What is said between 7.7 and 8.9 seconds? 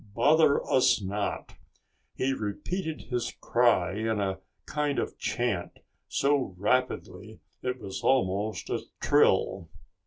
was almost a